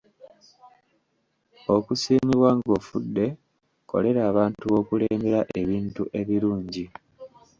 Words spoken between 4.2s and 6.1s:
abantu b'okulembera ebintu